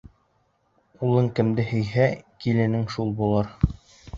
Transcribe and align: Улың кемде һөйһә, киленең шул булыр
Улың 1.09 1.27
кемде 1.39 1.65
һөйһә, 1.73 2.09
киленең 2.47 2.89
шул 2.95 3.13
булыр 3.21 3.53